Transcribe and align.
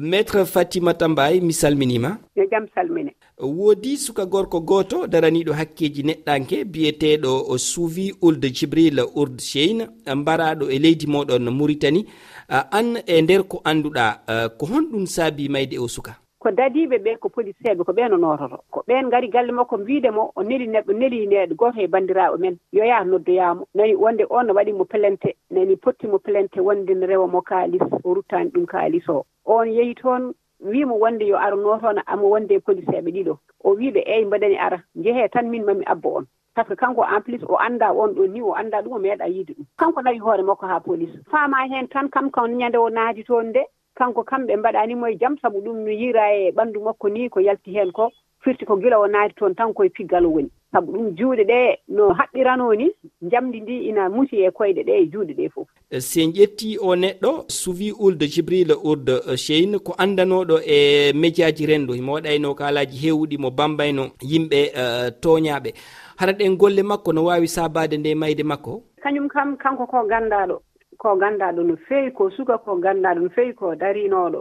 maître 0.00 0.44
fatimata 0.46 0.98
tambay 1.06 1.40
mi 1.40 1.52
salminima. 1.52 2.18
Yo 2.34 2.44
jaam 2.50 2.66
salmine. 2.74 3.12
Woodi 3.38 3.96
suka 3.96 4.24
gorko 4.26 4.60
goto 4.60 5.06
daraniɗo 5.06 5.52
hakkeji 5.52 6.02
neɗɗanke 6.02 6.64
biyeteɗo 6.64 7.58
suuvi 7.58 8.14
ulde 8.22 8.48
djibril 8.50 9.00
urd 9.14 9.38
cheine 9.38 9.88
mbaraɗo 10.16 10.70
e 10.70 10.78
leydi 10.78 11.06
moɗon 11.06 11.50
mauritani. 11.50 12.06
An 12.48 12.96
e 13.06 13.22
nder 13.22 13.42
ko 13.44 13.60
annduɗa 13.64 14.48
ko 14.58 14.66
honɗum 14.66 15.06
saabi 15.06 15.48
mayde 15.48 15.78
o 15.78 15.88
suka? 15.88 16.16
Ko 16.38 16.50
dadiɓe 16.50 16.98
ɓe 16.98 17.18
ko 17.20 17.28
policeɓe 17.28 17.84
ko 17.84 17.92
ɓen 17.92 18.14
o 18.14 18.16
nototo 18.16 18.64
ko 18.70 18.82
ɓen 18.88 19.10
gari 19.10 19.28
galle 19.28 19.52
makko 19.52 19.78
mbiidemo 19.78 20.32
o 20.34 20.42
neli 20.42 20.66
neɗɗo 20.66 20.92
neli 20.92 21.26
neɗɗo 21.26 21.54
goto 21.54 21.80
e 21.80 21.86
bandiraɓe 21.86 22.38
men. 22.40 22.56
Yo 22.72 22.84
yaha 22.84 23.04
noddoyamo 23.04 23.66
nani 23.74 23.94
wonde 23.94 24.24
on 24.30 24.48
waɗimo 24.50 24.84
plente 24.84 25.36
nani 25.50 25.76
pottimo 25.76 26.18
plente 26.18 26.60
wonde 26.60 26.90
ne 26.94 27.06
rewa 27.06 27.28
mo 27.28 27.42
kaalis 27.42 27.82
o 28.04 28.14
ruttani 28.14 28.50
ɗum 28.50 28.66
kalis 28.66 29.08
o. 29.08 29.24
on 29.58 29.66
yehi 29.72 29.94
toon 29.94 30.32
wiimo 30.60 30.94
wonde 30.98 31.26
yo 31.26 31.36
arno 31.38 31.78
toon 31.80 31.98
amo 32.06 32.28
wonde 32.30 32.54
e 32.54 32.58
ɗiɗo. 32.58 33.38
O 33.64 33.70
wiiɓe 33.76 34.00
eyi 34.06 34.24
mbaɗani 34.24 34.56
ara 34.58 34.78
jehe 34.94 35.28
tan 35.28 35.50
min 35.50 35.64
mami 35.64 35.84
abba 35.86 36.08
on. 36.08 36.26
Par 36.54 36.64
ce 36.66 36.74
que 36.74 36.76
kanko 36.76 37.02
en 37.04 37.20
plus 37.22 37.42
o 37.48 37.56
annda 37.56 37.92
on 37.94 38.12
ɗon 38.14 38.28
ni 38.32 38.42
o 38.42 38.52
annda 38.54 38.82
ɗum 38.82 38.92
o 38.92 38.98
meeɗa 38.98 39.26
yiide 39.28 39.54
ɗum. 39.54 39.64
Kanko 39.78 40.02
nawi 40.02 40.18
hoore 40.18 40.42
makko 40.42 40.66
haa 40.66 40.80
police. 40.80 41.14
Faama 41.30 41.66
heen 41.70 41.88
tan 41.88 42.08
kam 42.10 42.30
kam 42.30 42.50
ñande 42.58 42.76
o 42.78 42.90
naati 42.90 43.24
toon 43.24 43.46
nde 43.48 43.62
kanko 43.96 44.22
kamɓe 44.24 44.56
mbaɗanimo 44.56 45.06
e 45.08 45.16
jam 45.18 45.36
sabu 45.38 45.60
ɗum 45.60 45.76
no 45.84 45.90
yira 45.90 46.32
e 46.34 46.50
ɓanndu 46.52 46.80
makko 46.84 47.08
ni 47.08 47.28
ko 47.28 47.40
yalti 47.40 47.72
heen 47.72 47.92
ko 47.92 48.10
firti 48.44 48.64
ko 48.66 48.76
gila 48.76 48.98
o 49.00 49.06
naati 49.06 49.34
toon 49.34 49.54
tan 49.54 49.72
koye 49.74 49.88
piggal 49.90 50.26
woni. 50.26 50.50
sabu 50.72 50.92
ɗum 50.92 51.14
juuɗe 51.16 51.44
ɗe 51.44 51.78
no 51.88 52.08
haɓɓirano 52.18 52.74
ni 52.74 52.86
jamdi 53.30 53.60
ndi 53.60 53.88
ina 53.88 54.08
musi 54.08 54.36
e 54.36 54.50
koyɗe 54.50 54.82
ɗe 54.86 54.92
e 55.02 55.06
juuɗe 55.12 55.32
ɗe 55.38 55.48
fof. 55.54 55.68
Eh, 55.90 56.00
si 56.00 56.22
en 56.22 56.32
ƴetti 56.32 56.78
o 56.80 56.96
neɗɗo 56.96 57.44
suvi 57.48 57.92
ulde 57.92 58.26
jibril 58.26 58.72
urde 58.84 59.36
cheine 59.36 59.74
eh, 59.76 59.80
ko 59.84 59.92
andanoɗo 59.98 60.60
e 60.66 61.12
médiaji 61.12 61.66
renndo 61.66 61.92
himo 61.92 62.12
waɗayno 62.16 62.50
e 62.50 62.54
kalaji 62.54 62.96
hewɗi 63.04 63.38
mo 63.38 63.50
bambayno 63.50 64.04
e 64.22 64.26
yimɓe 64.26 64.58
eh, 64.62 64.72
uh, 64.82 65.08
toñaɓe 65.20 65.74
hara 66.16 66.32
ɗen 66.32 66.56
golle 66.56 66.82
makko 66.82 67.12
no 67.12 67.24
wawi 67.24 67.48
sabade 67.48 67.96
nde 67.98 68.14
mayde 68.14 68.42
makko? 68.42 68.82
Kañum 69.02 69.28
kam 69.28 69.56
kanko 69.56 69.86
ko 69.86 70.06
gandaɗo 70.08 70.62
ko 70.98 71.16
gandaɗo 71.16 71.62
no 71.62 71.76
feewi 71.88 72.10
ko 72.12 72.30
suka 72.30 72.58
ko 72.58 72.76
gandaɗo 72.76 73.20
no 73.20 73.28
feewi 73.28 73.54
ko 73.54 73.74
darinoɗo 73.74 74.40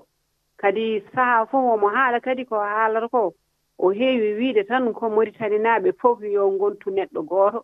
kadi 0.58 1.02
sahaa 1.16 1.46
fof 1.46 1.74
omo 1.74 1.90
haala 1.90 2.20
kadi 2.20 2.46
ko 2.46 2.56
haalata 2.56 3.08
ko 3.10 3.34
o 3.82 3.90
heewi 3.90 4.34
wiide 4.38 4.64
tan 4.68 4.94
ko 4.94 5.10
maritani 5.10 5.58
naaɓe 5.60 5.92
fof 6.02 6.22
yo 6.22 6.52
ngontu 6.52 6.90
neɗɗo 6.92 7.22
gooto. 7.30 7.60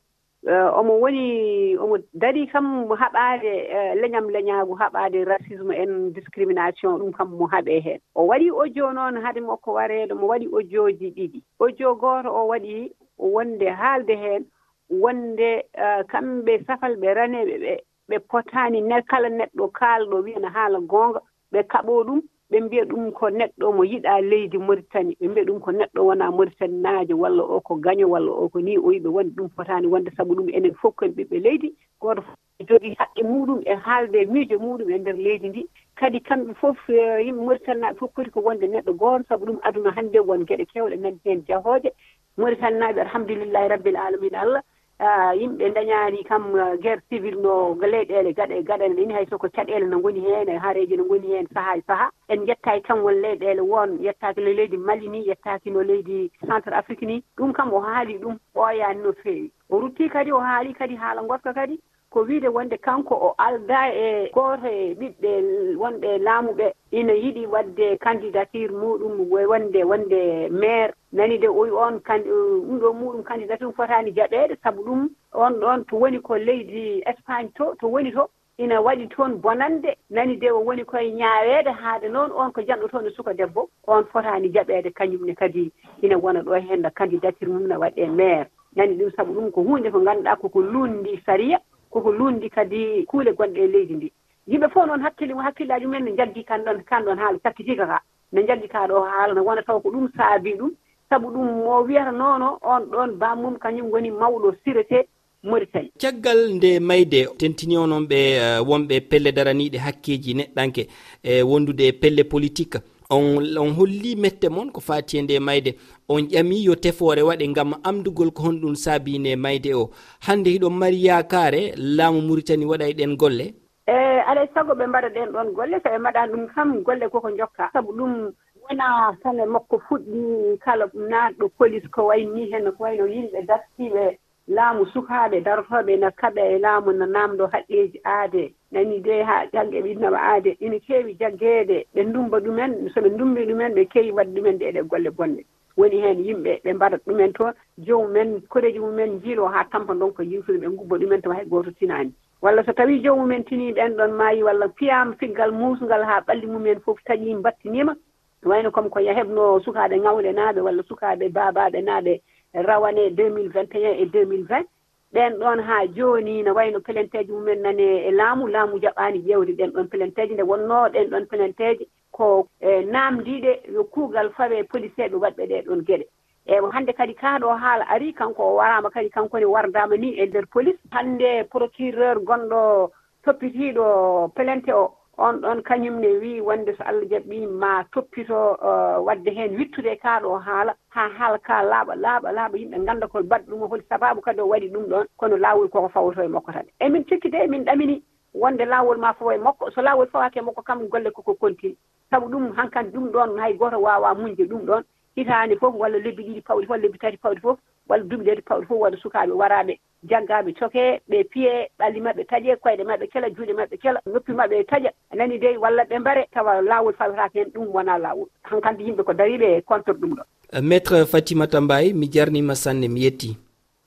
Eh, 0.48 0.70
omo 0.80 0.94
woni 1.02 1.78
omo 1.78 1.98
darii 2.14 2.48
kam 2.48 2.88
haɓaade 2.90 3.52
eh, 3.78 3.94
leñam 4.02 4.30
leñaagu 4.30 4.74
haɓaade 4.82 5.26
racisme 5.26 5.74
en 5.76 6.14
discrimination 6.14 6.98
ɗum 7.00 7.12
kam 7.18 7.30
mo 7.38 7.46
haɓee 7.48 7.80
heen. 7.86 8.00
O 8.16 8.26
waɗii 8.28 8.50
audio 8.50 8.94
noon 8.94 9.22
hade 9.22 9.40
makko 9.42 9.74
wareede 9.74 10.14
mo 10.14 10.28
waɗi 10.28 10.46
audioji 10.54 11.12
ɗiɗi. 11.16 11.42
Audio 11.60 11.96
gooto 11.96 12.30
o 12.34 12.48
waɗi 12.48 12.92
wonde 13.18 13.68
haalde 13.70 14.16
heen 14.18 14.46
wonde 14.90 15.64
eh, 15.74 16.04
kamɓe 16.10 16.66
safal 16.68 16.96
ɓe 16.98 17.14
raneeɓe 17.14 17.56
ɓe 17.60 17.74
ɓe 18.10 18.20
potaani 18.30 18.82
ne 18.82 19.02
kala 19.02 19.30
neɗɗo 19.30 19.68
kaalɗo 19.72 20.24
wiyana 20.24 20.50
haala 20.50 20.80
goonga 20.80 21.20
ɓe 21.52 21.60
kaɓoo 21.72 22.04
ɗum 22.08 22.22
ɓe 22.50 22.60
mbiya 22.62 22.84
ɗum 22.86 23.12
ko 23.12 23.30
neɗɗo 23.30 23.72
mo 23.76 23.84
yiɗaa 23.84 24.22
leydi 24.22 24.58
maritani 24.58 25.16
ɓe 25.20 25.28
mbiya 25.28 25.46
ɗum 25.46 25.60
ko 25.60 25.72
neɗɗo 25.72 26.00
wonaa 26.08 26.32
maritani 26.32 26.78
naajo 26.82 27.16
walla 27.18 27.44
o 27.44 27.60
ko 27.60 27.76
gaño 27.76 28.08
walla 28.08 28.32
o 28.32 28.50
ko 28.50 28.60
ni 28.62 28.78
o 28.78 28.92
yiɓe 28.92 29.10
wonde 29.16 29.36
ɗum 29.36 29.50
fotaani 29.56 29.88
wonde 29.88 30.12
sabu 30.18 30.36
ɗum 30.36 30.50
enen 30.56 30.74
fof 30.82 30.96
koen 30.96 31.12
ɓiɓɓe 31.12 31.40
leydi. 31.44 31.74
Gooto 32.02 32.22
fof 32.22 32.36
jogii 32.70 32.96
haqqe 33.00 33.24
muɗum 33.24 33.62
e 33.66 33.74
haalde 33.76 34.26
miijo 34.32 34.58
muɗum 34.60 34.90
e 34.90 34.98
ndeer 34.98 35.18
leydi 35.18 35.50
ndi. 35.50 35.68
Kadi 35.96 36.20
kamɓe 36.20 36.54
fof 36.56 36.78
e, 36.90 37.24
yimɓe 37.26 37.44
maritannaɓe 37.46 37.98
fof 38.00 38.12
poti 38.16 38.30
ko 38.32 38.40
wonde 38.42 38.66
neɗɗo 38.68 38.94
goon. 38.98 39.24
Sabu 39.28 39.46
ɗum 39.46 39.60
aduna 39.64 39.92
hannde 39.92 40.20
won 40.20 40.46
geɗe 40.48 40.66
keewɗe 40.72 40.96
nani 41.00 41.20
heen 41.26 41.44
jahooje 41.48 41.92
maritannaɓe 42.38 43.00
alhamdulillahi 43.02 43.68
rabbil 43.70 43.98
alamina 43.98 44.40
allah 44.42 44.62
yimɓe 45.00 45.74
dañaani 45.74 46.24
kam 46.24 46.54
uh, 46.54 46.76
guerre 46.82 47.02
civil 47.10 47.40
no 47.42 47.76
leyɗeele 47.76 48.34
gaɗa 48.34 48.56
e 48.56 48.64
gaɗa 48.64 48.86
ini 48.86 49.14
hay 49.14 49.26
soko 49.30 49.48
caɗeele 49.50 49.86
no 49.90 50.00
ngoni 50.00 50.22
heen 50.22 50.50
e 50.50 50.58
haareji 50.58 50.98
no 50.98 51.06
ngoni 51.06 51.28
heen 51.28 51.48
saaha 51.54 51.78
e 51.78 51.82
saaha 51.88 52.10
en 52.30 52.48
yettaaki 52.48 52.82
kam 52.84 53.04
won 53.04 53.22
leyɗeele 53.22 53.62
won 53.62 54.00
yettaaki 54.02 54.42
no 54.42 54.52
leydi 54.54 54.78
mali 54.78 55.08
ni 55.08 55.28
yettaaki 55.28 55.72
no 55.72 55.84
leydi 55.84 56.32
centre 56.48 56.74
afrique 56.74 57.06
ni. 57.06 57.24
Ɗum 57.38 57.54
kam 57.54 57.74
o 57.74 57.80
haali 57.80 58.18
ɗum 58.18 58.38
ɓooyaani 58.56 59.04
no 59.04 59.14
feewi. 59.14 59.52
O 59.70 59.80
ruttii 59.80 60.10
kadi 60.10 60.32
o 60.32 60.40
haali 60.40 60.74
kadi 60.74 60.96
haala 60.96 61.22
goska 61.22 61.54
kadi. 61.54 61.80
ko 62.18 62.24
wiide 62.24 62.48
wonde 62.48 62.78
kanko 62.78 63.14
o 63.16 63.36
alda 63.38 63.94
e 63.94 64.32
gooto 64.34 64.66
e 64.68 64.96
ɓiɓɓe 65.00 65.32
wonɓe 65.78 66.18
laamuɓe 66.18 66.74
ina 66.92 67.14
yiɗi 67.14 67.46
wadde 67.46 67.98
candidature 68.02 68.74
muɗum 68.74 69.30
wonde 69.30 69.84
wonde 69.84 70.50
maire. 70.50 70.94
Nani 71.12 71.38
de 71.38 71.48
oyi 71.48 71.70
on 71.72 72.00
ɗum 72.02 72.80
ɗo 72.82 72.94
muɗum 72.94 73.24
candidature 73.24 73.72
fotani 73.72 74.12
jaɓeede 74.12 74.58
sabu 74.64 74.82
ɗum 74.84 75.10
on 75.34 75.54
ɗon 75.62 75.86
to 75.86 75.96
woni 75.98 76.20
ko 76.20 76.34
leydi 76.38 77.04
espagne 77.06 77.52
to 77.56 77.76
to 77.80 77.88
woni 77.88 78.12
to 78.12 78.28
ina 78.58 78.82
waɗi 78.82 79.08
toon 79.10 79.38
bonande. 79.38 79.96
Nani 80.10 80.38
de 80.38 80.50
o 80.50 80.60
woni 80.66 80.84
koye 80.86 81.12
ñaaweede 81.14 81.70
haade 81.70 82.10
noon 82.10 82.32
on 82.32 82.52
ko 82.52 82.62
janɗo 82.62 82.90
toon 82.90 83.06
e 83.06 83.12
suka 83.12 83.34
debbo 83.34 83.70
on 83.88 84.04
fotaani 84.06 84.50
jaɓeede 84.50 84.90
kañumne 84.92 85.36
kadi 85.36 85.72
ina 86.02 86.18
wona 86.18 86.42
ɗo 86.42 86.58
e 86.58 86.62
heen 86.62 86.90
candidature 86.96 87.48
mum 87.52 87.68
ne 87.68 87.76
waɗe 87.76 88.10
maire. 88.10 88.48
Nani 88.76 88.98
ɗum 88.98 89.12
sabu 89.16 89.34
ɗum 89.34 89.52
ko 89.52 89.62
hunde 89.62 89.92
ko 89.92 90.00
ngannduɗaa 90.02 90.36
koko 90.42 90.62
lundi 90.62 91.22
saria 91.26 91.60
koko 91.98 92.12
lundi 92.12 92.50
kadi 92.50 93.06
kuule 93.06 93.32
gonɗe 93.34 93.60
e 93.64 93.68
leydi 93.68 93.94
ndi. 93.96 94.12
Yimɓe 94.48 94.68
fof 94.70 94.86
noon 94.88 95.02
hakkille 95.02 95.34
hakkillaji 95.34 95.86
mumen 95.86 96.04
ne 96.06 96.12
jaggi 96.18 96.44
kan 96.44 96.62
ɗon 96.66 96.84
kan 96.86 97.04
ɗon 97.06 97.18
haala 97.18 97.40
sakkitika 97.44 97.86
ka. 97.88 98.02
Ne 98.32 98.44
jaggi 98.48 98.68
ka 98.68 98.88
ɗo 98.88 99.02
haala 99.02 99.34
ne 99.34 99.42
wona 99.42 99.62
taw 99.64 99.80
ko 99.80 99.90
ɗum 99.90 100.10
saabi 100.18 100.54
ɗum. 100.58 100.72
Sabu 101.10 101.28
ɗum 101.28 101.46
mo 101.64 101.82
wiyata 101.84 102.12
noono 102.12 102.60
on 102.62 102.84
ɗon 102.92 103.18
bammum 103.18 103.58
kañum 103.58 103.92
woni 103.92 104.12
mawɗo 104.12 104.54
sirete 104.64 105.08
maritani 105.44 105.92
caggal 105.98 106.54
nde 106.56 106.80
mayde 106.80 107.28
tentini 107.38 107.78
onon 107.78 108.06
ɓe 108.08 108.16
eh, 108.16 108.60
wonɓe 108.68 109.02
pelle 109.10 109.32
daraniɗe 109.32 109.78
hakkeji 109.78 110.34
neɗɗanke 110.34 110.88
e 111.24 111.42
wondude 111.42 111.88
e 111.88 111.92
pelle 111.92 112.24
politique. 112.24 112.78
on 113.10 113.58
on 113.58 113.74
holli 113.74 114.16
mette 114.16 114.50
moon 114.50 114.72
ko 114.72 114.82
fati 114.82 115.18
e 115.18 115.22
nde 115.22 115.40
mayde. 115.40 115.76
On 116.10 116.22
ƴami 116.22 116.64
yo 116.66 116.76
tefore 116.76 117.22
waɗe 117.22 117.54
gam 117.54 117.74
amdugol 117.84 118.32
ko 118.32 118.44
honɗum 118.44 118.76
saabine 118.76 119.36
mayde 119.36 119.74
o. 119.74 119.90
Hande 120.20 120.48
hiɗon 120.50 120.74
mari 120.74 121.04
yakare 121.06 121.74
laamu 121.78 122.22
muritani 122.22 122.66
waɗa 122.66 122.90
e 122.90 122.94
ɗen 122.94 123.16
golle? 123.18 123.54
E 123.88 123.94
alay 124.28 124.48
sago 124.54 124.74
ɓe 124.74 124.88
mbaɗa 124.88 125.10
ɗen 125.10 125.32
ɗon 125.32 125.54
golle 125.54 125.80
so 125.84 125.90
ɓe 125.90 126.00
mbaɗa 126.00 126.28
ɗum 126.32 126.48
kam 126.54 126.84
golle 126.84 127.10
koko 127.10 127.30
jokka. 127.38 127.70
Sabu 127.74 127.92
ɗum 127.94 128.32
wona 128.70 129.16
tan 129.24 129.40
e 129.40 129.46
makko 129.46 129.80
fuɗɗi 129.88 130.60
kala 130.60 130.86
naatɗo 130.94 131.50
police 131.58 131.88
ko 131.92 132.08
wayni 132.08 132.52
hen 132.52 132.72
ko 132.72 132.84
wayno 132.84 133.06
yimɓe 133.08 133.46
dartiɓe 133.48 134.18
laamu 134.48 134.86
sukaaɓe 134.94 135.42
darotoɓe 135.44 136.00
no 136.00 136.10
kaɓe 136.12 136.42
e 136.56 136.60
laamu 136.60 136.92
no 136.92 137.06
naamɗo 137.06 137.48
haqqeeji 137.52 138.00
aade. 138.06 138.54
nani 138.72 139.00
de 139.02 139.24
ha 139.24 139.46
jangge 139.54 139.82
ɓinnama 139.82 140.18
aade. 140.18 140.58
Ina 140.60 140.80
keewi 140.80 141.14
jaggeede 141.20 141.86
ɓe 141.96 142.04
ndumba 142.04 142.40
ɗumen 142.40 142.90
soɓe 142.94 143.10
ndumbi 143.10 143.46
ɗumen 143.46 143.74
ɓe 143.76 143.86
keewi 143.90 144.12
wadde 144.12 144.34
ɗumen 144.40 144.58
ɗe 144.60 144.66
e 144.68 144.72
ɗe 144.72 144.82
golle 144.90 145.10
bonde 145.12 145.46
woni 145.78 146.02
heen 146.02 146.20
yimɓe 146.26 146.62
ɓe 146.64 146.74
mbaɗa 146.74 146.98
ɗumen 147.06 147.34
to 147.34 147.54
jowmumen 147.86 148.42
koreji 148.50 148.80
mumen 148.80 149.20
jiilo 149.22 149.46
haa 149.48 149.64
tampa 149.72 149.94
ɗon 149.94 150.14
ko 150.14 150.24
yimtude 150.24 150.58
ɓe 150.60 150.68
ngubba 150.70 150.98
ɗumen 150.98 151.22
tama 151.22 151.36
hay 151.36 151.46
gooto 151.46 151.72
tinaani. 151.72 152.12
Walla 152.42 152.64
so 152.66 152.72
tawii 152.74 153.02
jowmumen 153.04 153.44
tinii 153.46 153.74
ɓen 153.74 153.96
ɗon 153.98 154.12
maayi 154.12 154.44
walla 154.44 154.68
piyaama 154.70 155.16
figgal 155.20 155.52
muusngal 155.52 156.04
haa 156.04 156.22
ɓalli 156.28 156.48
mumen 156.48 156.80
fof 156.82 156.98
taƴii 157.06 157.36
mbattiniima 157.36 157.96
wayno 158.44 158.72
comme 158.72 158.90
ko 158.90 159.00
hebno 159.00 159.60
sukaaɓe 159.60 159.98
ŋawle 160.00 160.32
naaɓe 160.34 160.62
walla 160.62 160.84
sukaaɓe 160.84 161.30
baabaaɓe 161.30 161.82
naaɓe 161.82 162.22
rawane 162.54 163.10
2021 163.10 164.02
et 164.02 164.06
2020 164.06 164.64
ɓen 165.14 165.40
ɗon 165.40 165.60
ha 165.60 165.86
joni 165.96 166.44
no 166.44 166.54
wayno 166.54 166.80
planteji 166.80 167.32
mumen 167.32 167.62
nane 167.62 168.08
e 168.08 168.12
laamu 168.12 168.48
laamu 168.48 168.80
jaɓani 168.80 169.20
ƴewde 169.28 169.54
ɗen 169.58 169.72
ɗon 169.74 169.88
planteji 169.90 170.34
nde 170.34 170.44
wonno 170.44 170.90
ɗen 170.94 171.10
ɗon 171.10 171.26
planteji 171.28 171.88
ko 172.12 172.48
e, 172.62 172.82
namdiɗe 172.82 173.72
yo 173.74 173.84
kuugal 173.84 174.30
fawe 174.38 174.64
policeɓe 174.64 175.16
waɗɓe 175.16 175.44
ɗe 175.48 175.62
ɗon 175.68 175.82
gueɗe 175.88 176.06
eyi 176.48 176.72
hannde 176.72 176.94
kadi 176.94 177.14
kaaɗo 177.14 177.50
haala 177.60 177.86
ari 177.90 178.14
kanko 178.14 178.44
o 178.44 178.56
warama 178.56 178.90
kadi 178.90 179.10
kankone 179.10 179.46
wardama 179.46 179.98
ni 179.98 180.16
e 180.20 180.26
nder 180.26 180.46
police. 180.48 180.80
Hannde 180.92 181.44
procureur 181.52 182.20
gonɗo 182.24 182.92
toppitiɗo 183.24 184.32
plainte 184.36 184.72
o 184.74 184.97
on 185.18 185.42
ɗon 185.42 185.62
kañum 185.64 186.00
ne 186.00 186.08
wii 186.22 186.42
wonde 186.42 186.76
so 186.78 186.84
allah 186.84 187.06
jaɓɓi 187.10 187.48
ma 187.48 187.84
toppito 187.92 188.58
uh, 188.62 189.02
wadde 189.06 189.30
heen 189.34 189.58
wittude 189.58 189.90
e 189.92 189.96
kaaɗo 189.96 190.38
haala 190.40 190.76
ha 190.90 191.10
haala 191.10 191.38
ka 191.40 191.62
laaɓa 191.64 191.96
laaɓa 191.96 192.32
laaɓa 192.32 192.58
yimɓe 192.58 192.78
ngannda 192.80 193.08
ko 193.08 193.24
baɗɗo 193.24 193.50
ɗum 193.58 193.70
holi 193.70 193.84
sababu 193.90 194.22
kadi 194.22 194.42
o 194.42 194.48
waɗi 194.48 194.70
ɗum 194.70 194.86
ɗon 194.90 195.06
kono 195.18 195.38
laawol 195.38 195.70
koko 195.70 195.90
fawoto 195.90 196.22
e 196.24 196.28
makko 196.28 196.52
tan. 196.54 196.66
Emin 196.80 197.04
cikki 197.06 197.30
de 197.32 197.38
emin 197.38 197.66
ɗamini 197.66 198.02
wonde 198.34 198.66
laawol 198.66 198.98
ma 198.98 199.14
fawo 199.14 199.32
e 199.34 199.38
makko 199.38 199.72
so 199.72 199.82
lawol 199.82 200.08
fawake 200.08 200.38
e 200.38 200.42
makko 200.42 200.62
kam 200.64 200.88
golle 200.88 201.12
koko 201.12 201.34
kontini 201.34 201.76
sabu 202.12 202.28
ɗum 202.30 202.54
hankkandi 202.56 202.92
ɗum 202.98 203.10
ɗon 203.12 203.40
hay 203.40 203.54
goto 203.54 203.80
waawa 203.82 204.14
muñde 204.14 204.46
ɗum 204.46 204.66
ɗon 204.66 204.84
hitaande 205.16 205.58
fof 205.60 205.74
walla 205.76 205.98
lebbi 205.98 206.24
ɗiɗi 206.24 206.42
pawɗi 206.44 206.68
fof 206.68 206.78
lebbi 206.78 206.98
tati 207.00 207.18
pawɗi 207.18 207.42
fof 207.42 207.58
walla 207.90 208.04
duɓileede 208.04 208.42
pawɗi 208.46 208.66
fof 208.68 208.78
walla 208.80 208.98
sukaaɓe 208.98 209.32
waraaɓe. 209.34 209.80
jaggaaɓe 210.04 210.54
coke 210.60 211.02
ɓe 211.10 211.24
piye 211.32 211.70
ɓalli 211.80 212.00
maɓɓe 212.02 212.24
taƴe 212.30 212.56
koyɗe 212.62 212.84
maɓɓe 212.84 213.08
kela 213.12 213.30
juuɗe 213.30 213.54
maɓɓe 213.54 213.78
kela 213.82 214.00
noppi 214.06 214.32
maɓɓe 214.34 214.64
taƴa. 214.70 214.92
Nani 215.16 215.38
dey 215.40 215.58
walla 215.58 215.84
ɓe 215.84 216.00
mbare 216.00 216.28
tawa 216.34 216.62
laawol 216.62 216.94
fawetaka 216.94 217.34
heen 217.34 217.50
ɗum 217.54 217.68
wona 217.74 217.98
laawol. 217.98 218.28
Hankandi 218.44 218.84
yimɓe 218.84 219.04
ko 219.04 219.14
dariɓe 219.14 219.62
contre 219.66 219.94
e 219.94 219.98
ɗum 219.98 220.14
ɗo. 220.16 220.24
Maître 220.62 221.06
fatimata 221.06 221.62
mbaye 221.62 221.94
mi 221.94 222.08
jarnima 222.12 222.56
sanne 222.56 222.88
mi 222.88 223.02
yetti. 223.02 223.38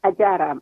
A 0.03 0.11
jarama 0.19 0.59